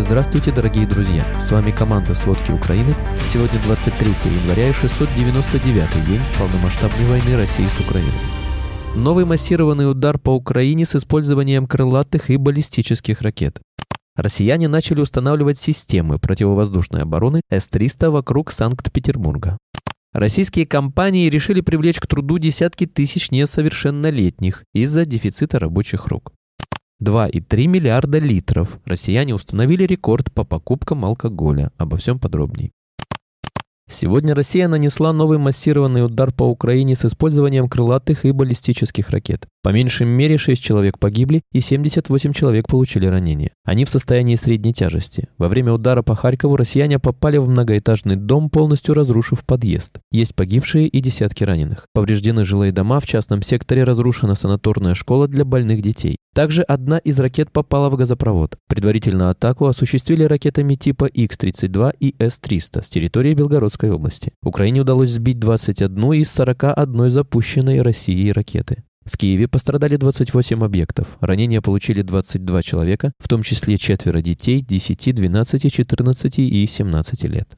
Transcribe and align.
Здравствуйте, 0.00 0.52
дорогие 0.52 0.86
друзья! 0.86 1.26
С 1.40 1.50
вами 1.50 1.72
команда 1.72 2.14
«Сводки 2.14 2.52
Украины». 2.52 2.94
Сегодня 3.32 3.60
23 3.62 4.06
января 4.42 4.68
и 4.68 4.72
699 4.72 6.06
день 6.06 6.20
полномасштабной 6.38 7.04
войны 7.06 7.36
России 7.36 7.66
с 7.66 7.80
Украиной. 7.80 8.12
Новый 8.94 9.24
массированный 9.24 9.90
удар 9.90 10.16
по 10.16 10.30
Украине 10.30 10.86
с 10.86 10.94
использованием 10.94 11.66
крылатых 11.66 12.30
и 12.30 12.36
баллистических 12.36 13.22
ракет. 13.22 13.60
Россияне 14.14 14.68
начали 14.68 15.00
устанавливать 15.00 15.58
системы 15.58 16.20
противовоздушной 16.20 17.02
обороны 17.02 17.40
С-300 17.50 18.10
вокруг 18.10 18.52
Санкт-Петербурга. 18.52 19.58
Российские 20.12 20.66
компании 20.66 21.28
решили 21.28 21.60
привлечь 21.60 21.98
к 21.98 22.06
труду 22.06 22.38
десятки 22.38 22.86
тысяч 22.86 23.32
несовершеннолетних 23.32 24.62
из-за 24.74 25.04
дефицита 25.04 25.58
рабочих 25.58 26.06
рук. 26.06 26.32
2,3 27.00 27.66
миллиарда 27.66 28.18
литров. 28.18 28.80
Россияне 28.84 29.34
установили 29.34 29.84
рекорд 29.84 30.32
по 30.32 30.44
покупкам 30.44 31.04
алкоголя. 31.04 31.70
Обо 31.76 31.96
всем 31.96 32.18
подробней. 32.18 32.72
Сегодня 33.90 34.34
Россия 34.34 34.68
нанесла 34.68 35.14
новый 35.14 35.38
массированный 35.38 36.04
удар 36.04 36.30
по 36.30 36.42
Украине 36.42 36.94
с 36.94 37.06
использованием 37.06 37.70
крылатых 37.70 38.26
и 38.26 38.32
баллистических 38.32 39.08
ракет. 39.08 39.46
По 39.62 39.70
меньшей 39.70 40.06
мере 40.06 40.36
6 40.36 40.62
человек 40.62 40.98
погибли 40.98 41.40
и 41.52 41.60
78 41.60 42.34
человек 42.34 42.68
получили 42.68 43.06
ранения. 43.06 43.52
Они 43.64 43.86
в 43.86 43.88
состоянии 43.88 44.34
средней 44.34 44.74
тяжести. 44.74 45.28
Во 45.38 45.48
время 45.48 45.72
удара 45.72 46.02
по 46.02 46.14
Харькову 46.14 46.56
россияне 46.56 46.98
попали 46.98 47.38
в 47.38 47.48
многоэтажный 47.48 48.16
дом, 48.16 48.50
полностью 48.50 48.94
разрушив 48.94 49.42
подъезд. 49.46 50.00
Есть 50.12 50.34
погибшие 50.34 50.86
и 50.86 51.00
десятки 51.00 51.44
раненых. 51.44 51.86
Повреждены 51.94 52.44
жилые 52.44 52.72
дома, 52.72 53.00
в 53.00 53.06
частном 53.06 53.40
секторе 53.40 53.84
разрушена 53.84 54.34
санаторная 54.34 54.94
школа 54.94 55.28
для 55.28 55.46
больных 55.46 55.80
детей. 55.80 56.18
Также 56.38 56.62
одна 56.62 56.98
из 56.98 57.18
ракет 57.18 57.50
попала 57.50 57.90
в 57.90 57.96
газопровод. 57.96 58.58
Предварительно 58.68 59.30
атаку 59.30 59.66
осуществили 59.66 60.22
ракетами 60.22 60.76
типа 60.76 61.06
X-32 61.06 61.96
и 61.98 62.14
С-300 62.16 62.84
с 62.84 62.88
территории 62.88 63.34
Белгородской 63.34 63.90
области. 63.90 64.30
Украине 64.44 64.82
удалось 64.82 65.10
сбить 65.10 65.40
21 65.40 66.12
из 66.12 66.30
41 66.30 67.10
запущенной 67.10 67.82
Россией 67.82 68.30
ракеты. 68.30 68.84
В 69.04 69.18
Киеве 69.18 69.48
пострадали 69.48 69.96
28 69.96 70.64
объектов. 70.64 71.08
Ранения 71.20 71.60
получили 71.60 72.02
22 72.02 72.62
человека, 72.62 73.12
в 73.18 73.26
том 73.26 73.42
числе 73.42 73.76
четверо 73.76 74.22
детей 74.22 74.60
10, 74.60 75.16
12, 75.16 75.72
14 75.72 76.38
и 76.38 76.66
17 76.66 77.24
лет. 77.24 77.57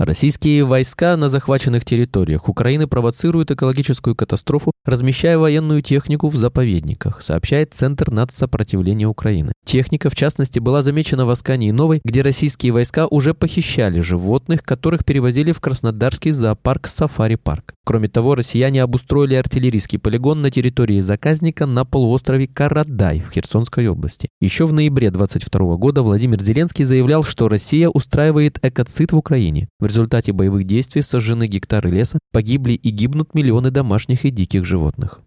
Российские 0.00 0.64
войска 0.64 1.16
на 1.16 1.28
захваченных 1.28 1.84
территориях 1.84 2.48
Украины 2.48 2.88
провоцируют 2.88 3.52
экологическую 3.52 4.16
катастрофу, 4.16 4.72
размещая 4.84 5.38
военную 5.38 5.82
технику 5.82 6.26
в 6.28 6.34
заповедниках, 6.34 7.22
сообщает 7.22 7.74
Центр 7.74 8.10
нацсопротивления 8.10 9.06
Украины. 9.06 9.52
Техника, 9.64 10.10
в 10.10 10.16
частности, 10.16 10.58
была 10.58 10.82
замечена 10.82 11.26
в 11.26 11.30
Аскании 11.30 11.70
Новой, 11.70 12.00
где 12.04 12.22
российские 12.22 12.72
войска 12.72 13.06
уже 13.06 13.34
похищали 13.34 14.00
животных, 14.00 14.64
которых 14.64 15.04
перевозили 15.04 15.52
в 15.52 15.60
Краснодарский 15.60 16.32
зоопарк 16.32 16.88
Сафари-парк. 16.88 17.74
Кроме 17.84 18.08
того, 18.08 18.34
россияне 18.34 18.82
обустроили 18.82 19.34
артиллерийский 19.34 20.00
полигон 20.00 20.42
на 20.42 20.50
территории 20.50 21.00
заказника 21.00 21.66
на 21.66 21.84
полуострове 21.84 22.48
Карадай 22.48 23.20
в 23.20 23.30
Херсонской 23.30 23.86
области. 23.86 24.28
Еще 24.40 24.66
в 24.66 24.72
ноябре 24.72 25.12
2022 25.12 25.76
года 25.76 26.02
Владимир 26.02 26.40
Зеленский 26.40 26.84
заявлял, 26.84 27.22
что 27.22 27.48
Россия 27.48 27.88
устраивает 27.88 28.58
экоцид 28.64 29.12
в 29.12 29.16
Украине. 29.16 29.68
В 29.84 29.86
результате 29.86 30.32
боевых 30.32 30.64
действий 30.64 31.02
сожжены 31.02 31.46
гектары 31.46 31.90
леса, 31.90 32.18
погибли 32.32 32.72
и 32.72 32.88
гибнут 32.88 33.34
миллионы 33.34 33.70
домашних 33.70 34.24
и 34.24 34.30
диких 34.30 34.64
животных. 34.64 35.20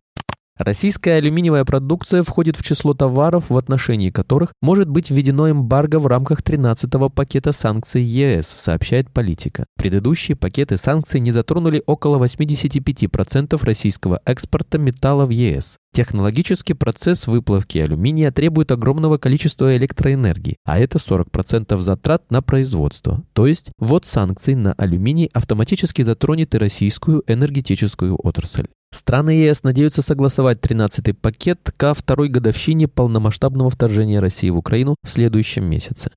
Российская 0.60 1.18
алюминиевая 1.18 1.66
продукция 1.66 2.24
входит 2.24 2.58
в 2.58 2.64
число 2.64 2.96
товаров, 2.96 3.50
в 3.50 3.58
отношении 3.58 4.10
которых 4.10 4.54
может 4.60 4.90
быть 4.90 5.12
введено 5.12 5.52
эмбарго 5.52 6.00
в 6.00 6.08
рамках 6.08 6.42
13-го 6.42 7.10
пакета 7.10 7.52
санкций 7.52 8.02
ЕС, 8.02 8.48
сообщает 8.48 9.12
политика. 9.12 9.66
Предыдущие 9.78 10.36
пакеты 10.36 10.78
санкций 10.78 11.20
не 11.20 11.32
затронули 11.32 11.84
около 11.86 12.24
85% 12.24 13.64
российского 13.64 14.20
экспорта 14.26 14.80
металла 14.80 15.28
в 15.28 15.30
ЕС. 15.30 15.78
Технологический 15.94 16.74
процесс 16.74 17.28
выплавки 17.28 17.78
алюминия 17.78 18.32
требует 18.32 18.72
огромного 18.72 19.18
количества 19.18 19.78
электроэнергии, 19.78 20.58
а 20.66 20.80
это 20.80 20.98
40% 20.98 21.78
затрат 21.82 22.30
на 22.32 22.42
производство. 22.42 23.24
То 23.34 23.46
есть 23.46 23.72
ввод 23.78 24.06
санкций 24.08 24.56
на 24.56 24.74
алюминий 24.74 25.30
автоматически 25.34 26.02
затронет 26.02 26.56
и 26.56 26.58
российскую 26.58 27.24
энергетическую 27.28 28.16
отрасль. 28.16 28.68
Страны 28.92 29.32
ЕС 29.32 29.64
надеются 29.64 30.02
согласовать 30.02 30.60
13-й 30.60 31.14
пакет 31.14 31.72
ко 31.76 31.94
второй 31.94 32.30
годовщине 32.30 32.88
полномасштабного 32.88 33.70
вторжения 33.70 34.20
России 34.20 34.50
в 34.50 34.58
Украину 34.58 34.96
в 35.04 35.10
следующем 35.10 35.66
месяце. 35.66 36.12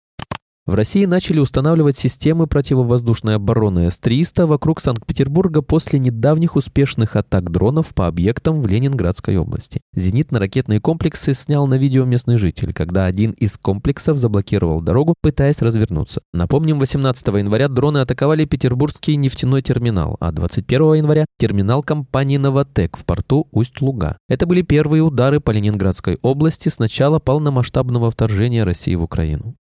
В 0.66 0.75
России 0.75 1.04
начали 1.06 1.41
устанавливать 1.41 1.97
системы 1.97 2.47
противовоздушной 2.47 3.37
обороны 3.37 3.91
С-300 3.91 4.44
вокруг 4.47 4.81
Санкт-Петербурга 4.81 5.62
после 5.62 5.98
недавних 5.98 6.54
успешных 6.54 7.16
атак 7.16 7.50
дронов 7.50 7.94
по 7.94 8.06
объектам 8.06 8.60
в 8.60 8.66
Ленинградской 8.66 9.38
области. 9.38 9.81
Зенитно-ракетные 9.97 10.78
комплексы 10.78 11.32
снял 11.32 11.66
на 11.66 11.75
видео 11.75 12.04
местный 12.04 12.37
житель, 12.37 12.75
когда 12.75 13.06
один 13.06 13.32
из 13.32 13.56
комплексов 13.56 14.19
заблокировал 14.19 14.82
дорогу, 14.82 15.15
пытаясь 15.22 15.62
развернуться. 15.62 16.20
Напомним, 16.32 16.78
18 16.78 17.26
января 17.28 17.69
дроны 17.69 17.99
атаковали 17.99 18.44
Петербургский 18.44 19.16
нефтяной 19.16 19.62
терминал, 19.62 20.19
а 20.20 20.31
21 20.31 20.94
января– 20.94 21.25
терминал 21.38 21.82
компании 21.82 22.37
«Новотек» 22.37 22.99
в 22.99 23.04
порту 23.06 23.49
Усть-Луга. 23.50 24.19
Это 24.28 24.47
были 24.47 24.62
первые 24.62 25.03
удары 25.03 25.41
по 25.41 25.50
Ленинградской 25.53 26.19
области 26.22 26.69
с 26.69 26.78
начала 26.78 27.19
полномасштабного 27.19 28.10
вторжения 28.10 28.62
России 28.62 28.94
в 28.94 29.03
Украину. 29.03 29.56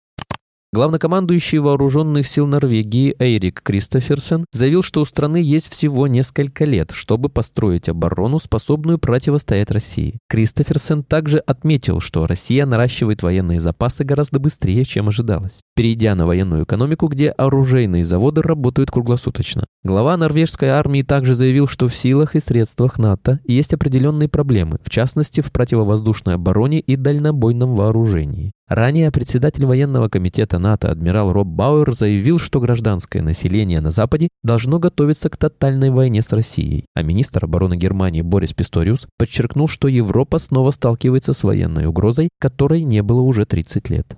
Главнокомандующий 0.73 1.59
вооруженных 1.59 2.27
сил 2.27 2.47
Норвегии 2.47 3.15
Эйрик 3.17 3.61
Кристоферсен 3.61 4.45
заявил, 4.51 4.83
что 4.83 5.01
у 5.01 5.05
страны 5.05 5.37
есть 5.37 5.71
всего 5.71 6.07
несколько 6.07 6.65
лет, 6.65 6.91
чтобы 6.91 7.29
построить 7.29 7.87
оборону, 7.87 8.39
способную 8.39 8.97
противостоять 8.97 9.71
России. 9.71 10.19
Кристоферсен 10.27 11.03
также 11.03 11.37
отметил, 11.39 12.01
что 12.01 12.27
Россия 12.27 12.65
наращивает 12.65 13.23
военные 13.23 13.61
запасы 13.61 14.03
гораздо 14.03 14.39
быстрее, 14.39 14.83
чем 14.83 15.07
ожидалось, 15.07 15.61
перейдя 15.75 16.13
на 16.13 16.25
военную 16.25 16.65
экономику, 16.65 17.07
где 17.07 17.29
оружейные 17.29 18.03
заводы 18.03 18.41
работают 18.41 18.91
круглосуточно. 18.91 19.65
Глава 19.85 20.17
норвежской 20.17 20.69
армии 20.69 21.03
также 21.03 21.35
заявил, 21.35 21.67
что 21.67 21.87
в 21.87 21.95
силах 21.95 22.35
и 22.35 22.39
средствах 22.41 22.97
НАТО 22.97 23.39
есть 23.45 23.73
определенные 23.73 24.27
проблемы, 24.27 24.79
в 24.83 24.89
частности 24.89 25.39
в 25.39 25.51
противовоздушной 25.53 26.35
обороне 26.35 26.79
и 26.79 26.95
дальнобойном 26.95 27.75
вооружении. 27.75 28.51
Ранее 28.67 29.11
председатель 29.11 29.63
военного 29.67 30.09
комитета 30.09 30.54
НАТО 30.59 30.91
адмирал 30.91 31.31
Роб 31.31 31.47
Бауэр 31.47 31.93
заявил, 31.93 32.39
что 32.39 32.59
гражданское 32.59 33.21
население 33.21 33.81
на 33.81 33.91
Западе 33.91 34.29
должно 34.43 34.79
готовиться 34.79 35.29
к 35.29 35.37
тотальной 35.37 35.89
войне 35.89 36.21
с 36.21 36.31
Россией, 36.31 36.85
а 36.95 37.01
министр 37.01 37.45
обороны 37.45 37.77
Германии 37.77 38.21
Борис 38.21 38.53
Писториус 38.53 39.07
подчеркнул, 39.17 39.67
что 39.67 39.87
Европа 39.87 40.39
снова 40.39 40.71
сталкивается 40.71 41.33
с 41.33 41.43
военной 41.43 41.85
угрозой, 41.85 42.29
которой 42.39 42.83
не 42.83 43.01
было 43.01 43.21
уже 43.21 43.45
30 43.45 43.89
лет. 43.89 44.17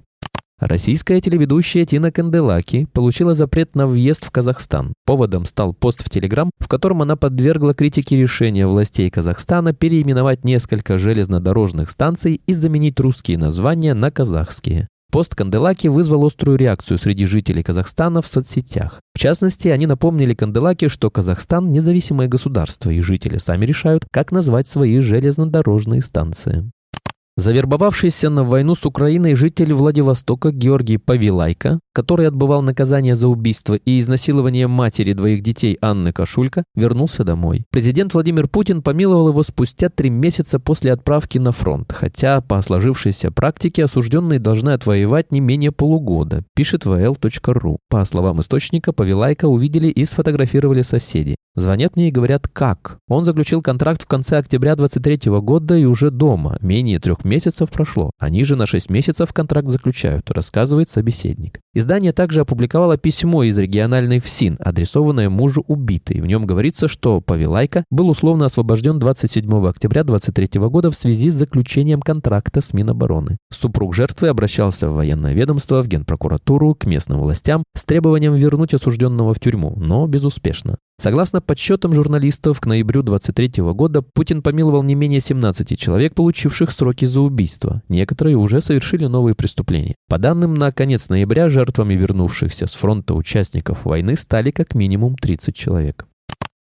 Российская 0.59 1.21
телеведущая 1.21 1.85
Тина 1.85 2.11
Канделаки 2.11 2.87
получила 2.91 3.35
запрет 3.35 3.75
на 3.75 3.85
въезд 3.85 4.25
в 4.25 4.31
Казахстан. 4.31 4.93
Поводом 5.05 5.45
стал 5.45 5.71
пост 5.75 6.03
в 6.03 6.09
Телеграм, 6.09 6.49
в 6.57 6.67
котором 6.67 7.03
она 7.03 7.15
подвергла 7.15 7.75
критике 7.75 8.19
решения 8.19 8.65
властей 8.65 9.11
Казахстана 9.11 9.73
переименовать 9.73 10.43
несколько 10.43 10.97
железнодорожных 10.97 11.91
станций 11.91 12.41
и 12.43 12.53
заменить 12.53 12.99
русские 12.99 13.37
названия 13.37 13.93
на 13.93 14.09
казахские. 14.09 14.87
Пост 15.09 15.35
Канделаки 15.35 15.87
вызвал 15.87 16.25
острую 16.25 16.57
реакцию 16.57 16.97
среди 16.97 17.25
жителей 17.25 17.63
Казахстана 17.63 18.21
в 18.21 18.27
соцсетях. 18.27 19.01
В 19.13 19.19
частности, 19.19 19.69
они 19.69 19.87
напомнили 19.87 20.33
Канделаки, 20.33 20.89
что 20.89 21.09
Казахстан– 21.09 21.71
независимое 21.71 22.27
государство, 22.27 22.89
и 22.89 22.99
жители 22.99 23.37
сами 23.37 23.65
решают, 23.65 24.05
как 24.11 24.31
назвать 24.31 24.67
свои 24.67 24.99
железнодорожные 24.99 26.01
станции. 26.01 26.69
Завербовавшийся 27.39 28.31
на 28.31 28.43
войну 28.43 28.73
с 28.73 28.83
Украиной 28.83 29.35
житель 29.35 29.71
Владивостока 29.71 30.51
Георгий 30.51 30.97
Павилайко, 30.97 31.79
который 31.93 32.27
отбывал 32.27 32.63
наказание 32.63 33.15
за 33.15 33.27
убийство 33.27 33.75
и 33.75 33.99
изнасилование 33.99 34.65
матери 34.65 35.13
двоих 35.13 35.43
детей 35.43 35.77
Анны 35.79 36.13
Кашулька, 36.13 36.63
вернулся 36.73 37.23
домой. 37.23 37.63
Президент 37.69 38.15
Владимир 38.15 38.47
Путин 38.47 38.81
помиловал 38.81 39.29
его 39.29 39.43
спустя 39.43 39.89
три 39.89 40.09
месяца 40.09 40.59
после 40.59 40.91
отправки 40.91 41.37
на 41.37 41.51
фронт, 41.51 41.93
хотя 41.93 42.41
по 42.41 42.59
сложившейся 42.63 43.29
практике 43.29 43.83
осужденные 43.83 44.39
должны 44.39 44.71
отвоевать 44.71 45.31
не 45.31 45.39
менее 45.39 45.71
полугода, 45.71 46.43
пишет 46.55 46.87
vl.ru. 46.87 47.77
По 47.87 48.03
словам 48.05 48.41
источника, 48.41 48.93
Павилайко 48.93 49.45
увидели 49.45 49.89
и 49.89 50.05
сфотографировали 50.05 50.81
соседи. 50.81 51.35
Звонят 51.57 51.95
мне 51.95 52.09
и 52.09 52.11
говорят, 52.11 52.47
как. 52.47 52.99
Он 53.07 53.25
заключил 53.25 53.63
контракт 53.63 54.03
в 54.03 54.05
конце 54.05 54.37
октября 54.37 54.75
23 54.75 55.31
года 55.41 55.75
и 55.75 55.85
уже 55.85 56.11
дома. 56.11 56.59
Менее 56.61 56.99
трех 56.99 57.25
месяцев 57.25 57.71
прошло. 57.71 58.11
Они 58.19 58.43
же 58.43 58.55
на 58.55 58.67
6 58.67 58.91
месяцев 58.91 59.33
контракт 59.33 59.67
заключают, 59.67 60.29
рассказывает 60.29 60.91
собеседник. 60.91 61.59
Издание 61.77 62.11
также 62.11 62.41
опубликовало 62.41 62.97
письмо 62.97 63.43
из 63.43 63.55
региональной 63.55 64.17
ФСИН, 64.17 64.57
адресованное 64.59 65.29
мужу 65.29 65.63
убитой. 65.67 66.21
В 66.21 66.25
нем 66.25 66.47
говорится, 66.47 66.87
что 66.87 67.21
Павелайка 67.21 67.83
был 67.91 68.09
условно 68.09 68.45
освобожден 68.45 68.97
27 68.97 69.67
октября 69.67 70.03
23 70.03 70.59
года 70.59 70.89
в 70.89 70.95
связи 70.95 71.29
с 71.29 71.35
заключением 71.35 72.01
контракта 72.01 72.61
с 72.61 72.73
Минобороны. 72.73 73.37
Супруг 73.53 73.93
жертвы 73.93 74.29
обращался 74.29 74.89
в 74.89 74.95
военное 74.95 75.35
ведомство, 75.35 75.83
в 75.83 75.87
Генпрокуратуру, 75.87 76.73
к 76.73 76.87
местным 76.87 77.19
властям 77.19 77.63
с 77.75 77.83
требованием 77.83 78.33
вернуть 78.33 78.73
осужденного 78.73 79.35
в 79.35 79.39
тюрьму, 79.39 79.75
но 79.77 80.07
безуспешно. 80.07 80.79
Согласно 80.99 81.41
подсчетам 81.41 81.93
журналистов, 81.93 82.59
к 82.59 82.65
ноябрю 82.65 83.03
23 83.03 83.61
года 83.73 84.01
Путин 84.01 84.41
помиловал 84.41 84.81
не 84.81 84.95
менее 84.95 85.21
17 85.21 85.77
человек, 85.77 86.15
получивших 86.15 86.71
сроки 86.71 87.05
за 87.05 87.21
убийство. 87.21 87.83
Некоторые 87.87 88.35
уже 88.35 88.61
совершили 88.61 89.05
новые 89.05 89.35
преступления. 89.35 89.93
По 90.09 90.17
данным 90.17 90.55
на 90.55 90.71
конец 90.71 91.07
ноября, 91.09 91.49
жертвами 91.67 91.95
вернувшихся 91.95 92.65
с 92.65 92.73
фронта 92.73 93.13
участников 93.13 93.85
войны 93.85 94.15
стали 94.15 94.51
как 94.51 94.75
минимум 94.75 95.15
30 95.15 95.55
человек. 95.55 96.07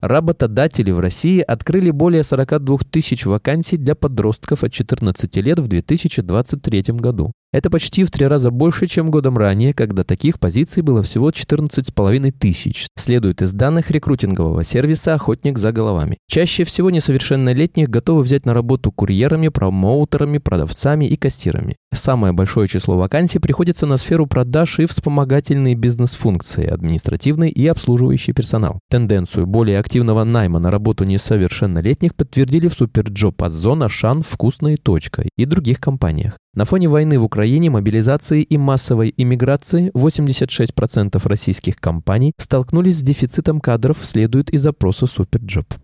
Работодатели 0.00 0.92
в 0.92 1.00
России 1.00 1.40
открыли 1.40 1.90
более 1.90 2.24
42 2.24 2.78
тысяч 2.90 3.26
вакансий 3.26 3.78
для 3.78 3.94
подростков 3.94 4.64
от 4.64 4.72
14 4.72 5.36
лет 5.36 5.58
в 5.58 5.68
2023 5.68 6.82
году. 7.00 7.32
Это 7.52 7.68
почти 7.68 8.04
в 8.04 8.10
три 8.10 8.26
раза 8.26 8.50
больше, 8.50 8.86
чем 8.86 9.10
годом 9.10 9.36
ранее, 9.36 9.74
когда 9.74 10.04
таких 10.04 10.40
позиций 10.40 10.82
было 10.82 11.02
всего 11.02 11.28
14,5 11.28 12.32
тысяч, 12.32 12.86
следует 12.96 13.42
из 13.42 13.52
данных 13.52 13.90
рекрутингового 13.90 14.64
сервиса 14.64 15.12
«Охотник 15.12 15.58
за 15.58 15.70
головами». 15.70 16.16
Чаще 16.28 16.64
всего 16.64 16.88
несовершеннолетних 16.88 17.90
готовы 17.90 18.22
взять 18.22 18.46
на 18.46 18.54
работу 18.54 18.90
курьерами, 18.90 19.48
промоутерами, 19.48 20.38
продавцами 20.38 21.04
и 21.04 21.16
кассирами. 21.16 21.76
Самое 21.92 22.32
большое 22.32 22.68
число 22.68 22.96
вакансий 22.96 23.38
приходится 23.38 23.84
на 23.84 23.98
сферу 23.98 24.26
продаж 24.26 24.78
и 24.78 24.86
вспомогательные 24.86 25.74
бизнес-функции, 25.74 26.66
административный 26.66 27.50
и 27.50 27.66
обслуживающий 27.66 28.32
персонал. 28.32 28.80
Тенденцию 28.88 29.46
более 29.46 29.78
активного 29.78 30.24
найма 30.24 30.58
на 30.58 30.70
работу 30.70 31.04
несовершеннолетних 31.04 32.14
подтвердили 32.14 32.68
в 32.68 32.74
SuperJob, 32.74 33.42
Ozon, 33.42 33.52
Ашан, 33.52 33.90
Вкусно 33.90 34.22
и 34.22 34.78
точка 34.78 35.26
и 35.36 35.44
других 35.44 35.80
компаниях. 35.80 36.38
На 36.54 36.66
фоне 36.66 36.86
войны 36.86 37.18
в 37.18 37.24
Украине, 37.24 37.70
мобилизации 37.70 38.42
и 38.42 38.58
массовой 38.58 39.14
иммиграции 39.16 39.90
86% 39.92 41.26
российских 41.26 41.76
компаний 41.76 42.34
столкнулись 42.36 42.98
с 42.98 43.02
дефицитом 43.02 43.58
кадров, 43.58 43.96
следует 44.02 44.50
из 44.50 44.66
опроса 44.66 45.06
SuperJob. 45.06 45.81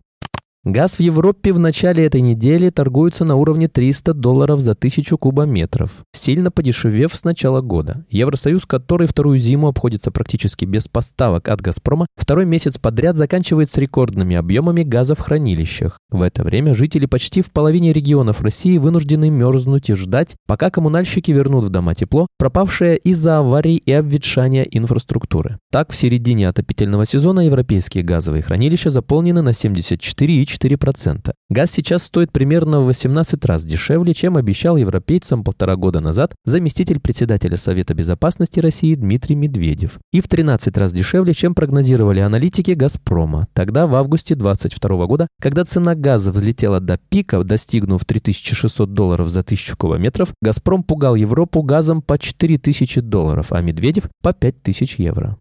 Газ 0.64 0.96
в 0.96 1.00
Европе 1.00 1.52
в 1.52 1.60
начале 1.60 2.05
этой 2.05 2.20
недели 2.20 2.70
торгуется 2.70 3.25
на 3.25 3.37
уровне 3.37 3.69
300 3.69 4.12
долларов 4.12 4.58
за 4.58 4.75
тысячу 4.75 5.16
кубометров, 5.16 5.93
сильно 6.12 6.50
подешевев 6.50 7.14
с 7.14 7.22
начала 7.22 7.60
года. 7.60 8.05
Евросоюз, 8.10 8.66
который 8.66 9.06
вторую 9.06 9.38
зиму 9.38 9.69
обходится 9.69 10.10
практически 10.10 10.64
без 10.64 10.88
поставок 10.88 11.49
от 11.49 11.60
«Газпрома», 11.60 12.08
второй 12.16 12.44
месяц 12.44 12.76
подряд 12.76 13.14
заканчивает 13.14 13.70
с 13.70 13.76
рекордными 13.76 14.34
объемами 14.34 14.82
газа 14.82 15.14
в 15.14 15.20
хранилищах. 15.20 15.96
В 16.10 16.22
это 16.22 16.43
время 16.43 16.75
жители 16.75 17.06
почти 17.06 17.40
в 17.40 17.52
половине 17.52 17.93
регионов 17.93 18.43
России 18.43 18.78
вынуждены 18.78 19.31
мерзнуть 19.31 19.90
и 19.90 19.94
ждать, 19.94 20.34
пока 20.49 20.70
коммунальщики 20.70 21.31
вернут 21.31 21.66
в 21.66 21.69
дома 21.69 21.94
тепло, 21.94 22.26
пропавшее 22.37 22.96
из-за 22.96 23.38
аварий 23.38 23.76
и 23.76 23.93
обветшания 23.93 24.64
инфраструктуры. 24.64 25.58
Так, 25.70 25.93
в 25.93 25.96
середине 25.96 26.49
отопительного 26.49 27.06
сезона 27.06 27.46
европейские 27.46 28.02
газовые 28.02 28.43
хранилища 28.43 28.90
заполнены 28.90 29.40
на 29.43 29.52
74 29.52 30.48
4%. 30.49 31.33
Газ 31.50 31.71
сейчас 31.71 32.03
стоит 32.03 32.33
примерно 32.33 32.81
в 32.81 32.87
18 32.87 33.45
раз 33.45 33.65
дешевле, 33.65 34.15
чем 34.15 34.37
обещал 34.37 34.77
европейцам 34.77 35.45
полтора 35.45 35.77
года 35.77 36.00
назад 36.00 36.35
заместитель 36.45 37.00
председателя 37.00 37.56
Совета 37.56 37.95
Безопасности 37.95 38.61
России 38.61 38.95
Дмитрий 38.95 39.37
Медведев. 39.37 39.99
И 40.12 40.21
в 40.21 40.29
13 40.29 40.77
раз 40.79 40.93
дешевле, 40.93 41.35
чем 41.35 41.55
прогнозировали 41.55 42.21
аналитики 42.21 42.73
«Газпрома». 42.73 43.49
Тогда, 43.53 43.87
в 43.87 43.95
августе 43.95 44.35
2022 44.35 45.06
года, 45.06 45.29
когда 45.41 45.65
цена 45.65 45.95
газа 45.95 46.33
взлетела 46.33 46.81
до 46.81 46.99
пика, 47.09 47.43
достигнув 47.45 48.05
3600 48.05 48.93
долларов 48.93 49.29
за 49.29 49.41
1000 49.41 49.77
кубометров, 49.77 50.33
«Газпром» 50.43 50.83
пугал 50.83 51.15
Европу 51.15 51.62
газом 51.62 52.03
по 52.03 52.19
4000 52.19 53.00
долларов, 53.00 53.53
а 53.53 53.61
Медведев 53.61 54.09
по 54.23 54.33
5000 54.33 54.99
евро. 54.99 55.39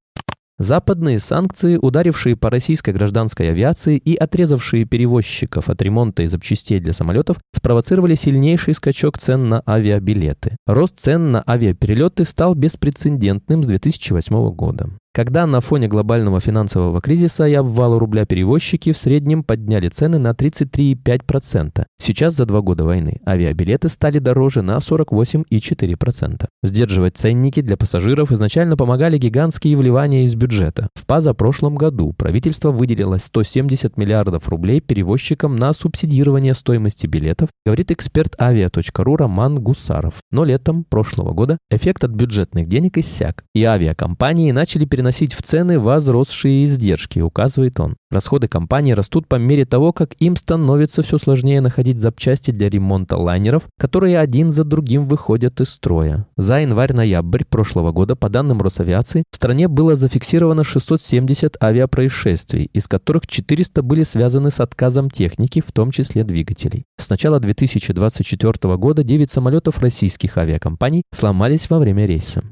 Западные 0.59 1.19
санкции, 1.19 1.77
ударившие 1.79 2.35
по 2.35 2.49
российской 2.49 2.89
гражданской 2.89 3.51
авиации 3.51 3.97
и 3.97 4.15
отрезавшие 4.15 4.85
перевозчиков 4.85 5.69
от 5.69 5.79
ремонта 5.83 6.23
и 6.23 6.27
запчастей 6.27 6.79
для 6.79 6.93
самолетов, 6.93 7.37
спровоцировали 7.55 8.15
сильнейший 8.15 8.73
скачок 8.73 9.19
цен 9.19 9.49
на 9.49 9.61
авиабилеты. 9.67 10.57
Рост 10.65 10.99
цен 10.99 11.31
на 11.31 11.43
авиаперелеты 11.47 12.25
стал 12.25 12.55
беспрецедентным 12.55 13.63
с 13.63 13.67
2008 13.67 14.49
года 14.51 14.89
когда 15.17 15.47
на 15.47 15.61
фоне 15.61 15.87
глобального 15.87 16.39
финансового 16.39 17.01
кризиса 17.01 17.47
и 17.47 17.53
обвала 17.55 17.97
рубля 17.97 18.27
перевозчики 18.27 18.91
в 18.91 18.97
среднем 18.97 19.41
подняли 19.41 19.89
цены 19.89 20.19
на 20.19 20.29
33,5%. 20.29 21.85
Сейчас 21.99 22.35
за 22.35 22.45
два 22.45 22.61
года 22.61 22.85
войны 22.85 23.19
авиабилеты 23.25 23.89
стали 23.89 24.19
дороже 24.19 24.61
на 24.61 24.77
48,4%. 24.77 26.45
Сдерживать 26.61 27.17
ценники 27.17 27.61
для 27.61 27.77
пассажиров 27.77 28.31
изначально 28.31 28.77
помогали 28.77 29.17
гигантские 29.17 29.75
вливания 29.75 30.23
из 30.23 30.35
бюджета. 30.35 30.89
В 30.93 31.07
позапрошлом 31.07 31.73
году 31.73 32.13
правительство 32.15 32.69
выделило 32.69 33.17
170 33.17 33.97
миллиардов 33.97 34.47
рублей 34.47 34.81
перевозчикам 34.81 35.55
на 35.55 35.73
субсидирование 35.73 36.53
стоимости 36.53 37.07
билетов, 37.07 37.49
говорит 37.65 37.89
эксперт 37.89 38.39
авиа.ру 38.39 39.15
Роман 39.15 39.63
Гусаров. 39.63 40.13
Но 40.29 40.43
летом 40.43 40.83
прошлого 40.83 41.33
года 41.33 41.57
эффект 41.71 42.03
от 42.03 42.11
бюджетных 42.11 42.67
денег 42.67 42.99
иссяк, 42.99 43.45
и 43.55 43.63
авиакомпании 43.63 44.51
начали 44.51 44.85
переносить 44.85 45.06
переносить 45.07 45.33
в 45.33 45.41
цены 45.41 45.79
возросшие 45.79 46.65
издержки, 46.65 47.19
указывает 47.19 47.79
он. 47.79 47.95
Расходы 48.11 48.47
компании 48.47 48.91
растут 48.91 49.27
по 49.27 49.35
мере 49.35 49.65
того, 49.65 49.93
как 49.93 50.15
им 50.19 50.35
становится 50.35 51.01
все 51.01 51.17
сложнее 51.17 51.61
находить 51.61 51.99
запчасти 51.99 52.51
для 52.51 52.69
ремонта 52.69 53.15
лайнеров, 53.15 53.67
которые 53.79 54.19
один 54.19 54.51
за 54.51 54.65
другим 54.65 55.07
выходят 55.07 55.61
из 55.61 55.69
строя. 55.69 56.27
За 56.35 56.59
январь-ноябрь 56.59 57.45
прошлого 57.45 57.91
года, 57.93 58.15
по 58.17 58.29
данным 58.29 58.61
Росавиации, 58.61 59.23
в 59.31 59.35
стране 59.35 59.69
было 59.69 59.95
зафиксировано 59.95 60.65
670 60.65 61.55
авиапроисшествий, 61.61 62.69
из 62.73 62.87
которых 62.87 63.27
400 63.27 63.81
были 63.81 64.03
связаны 64.03 64.51
с 64.51 64.59
отказом 64.59 65.09
техники, 65.09 65.63
в 65.65 65.71
том 65.71 65.91
числе 65.91 66.25
двигателей. 66.25 66.83
С 66.97 67.09
начала 67.09 67.39
2024 67.39 68.75
года 68.75 69.03
9 69.03 69.31
самолетов 69.31 69.79
российских 69.79 70.37
авиакомпаний 70.37 71.03
сломались 71.13 71.69
во 71.69 71.79
время 71.79 72.05
рейса. 72.05 72.43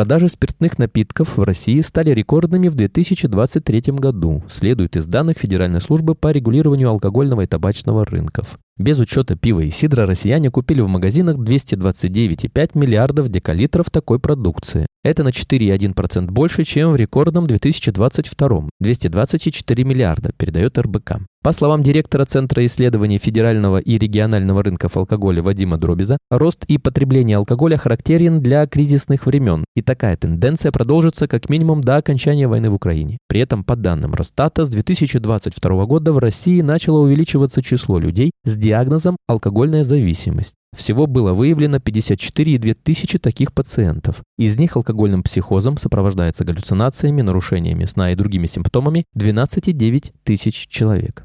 Продажи 0.00 0.28
спиртных 0.28 0.78
напитков 0.78 1.36
в 1.36 1.42
России 1.42 1.78
стали 1.82 2.08
рекордными 2.12 2.68
в 2.68 2.74
2023 2.74 3.92
году, 3.98 4.42
следует 4.48 4.96
из 4.96 5.06
данных 5.06 5.36
Федеральной 5.36 5.82
службы 5.82 6.14
по 6.14 6.32
регулированию 6.32 6.88
алкогольного 6.88 7.42
и 7.42 7.46
табачного 7.46 8.06
рынков. 8.06 8.58
Без 8.78 8.98
учета 8.98 9.36
пива 9.36 9.60
и 9.60 9.68
сидра 9.68 10.06
россияне 10.06 10.50
купили 10.50 10.80
в 10.80 10.88
магазинах 10.88 11.36
229,5 11.36 12.70
миллиардов 12.78 13.28
декалитров 13.28 13.90
такой 13.90 14.18
продукции. 14.18 14.86
Это 15.02 15.24
на 15.24 15.28
4,1% 15.28 16.30
больше, 16.30 16.62
чем 16.62 16.92
в 16.92 16.96
рекордном 16.96 17.46
2022– 17.46 18.68
224 18.80 19.84
миллиарда, 19.84 20.32
передает 20.36 20.76
РБК. 20.76 21.20
По 21.42 21.52
словам 21.52 21.82
директора 21.82 22.26
Центра 22.26 22.66
исследований 22.66 23.16
федерального 23.16 23.78
и 23.78 23.96
регионального 23.96 24.62
рынков 24.62 24.98
алкоголя 24.98 25.42
Вадима 25.42 25.78
Дробиза, 25.78 26.18
рост 26.30 26.66
и 26.66 26.76
потребление 26.76 27.38
алкоголя 27.38 27.78
характерен 27.78 28.42
для 28.42 28.66
кризисных 28.66 29.24
времен, 29.24 29.64
и 29.74 29.80
такая 29.80 30.18
тенденция 30.18 30.70
продолжится 30.70 31.26
как 31.26 31.48
минимум 31.48 31.82
до 31.82 31.96
окончания 31.96 32.46
войны 32.46 32.68
в 32.68 32.74
Украине. 32.74 33.16
При 33.26 33.40
этом, 33.40 33.64
по 33.64 33.76
данным 33.76 34.12
Росстата, 34.12 34.66
с 34.66 34.68
2022 34.68 35.86
года 35.86 36.12
в 36.12 36.18
России 36.18 36.60
начало 36.60 36.98
увеличиваться 36.98 37.62
число 37.62 37.98
людей 37.98 38.32
с 38.44 38.54
диагнозом 38.54 39.16
алкогольная 39.26 39.82
зависимость. 39.82 40.56
Всего 40.76 41.06
было 41.06 41.32
выявлено 41.32 41.78
54,2 41.78 42.74
тысячи 42.74 43.18
таких 43.18 43.52
пациентов. 43.52 44.22
Из 44.38 44.56
них 44.58 44.76
алкогольным 44.76 45.22
психозом 45.22 45.76
сопровождается 45.76 46.44
галлюцинациями, 46.44 47.22
нарушениями 47.22 47.84
сна 47.84 48.12
и 48.12 48.14
другими 48.14 48.46
симптомами 48.46 49.04
12,9 49.16 50.12
тысяч 50.22 50.68
человек. 50.68 51.24